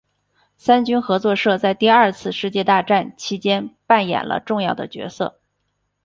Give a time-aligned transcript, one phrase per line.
[0.57, 5.39] 三军合作社在第二次世界大战其间扮演了重要的角色。